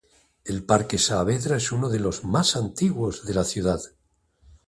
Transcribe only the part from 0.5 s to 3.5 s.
Parque Saavedra es uno de los más antiguos de la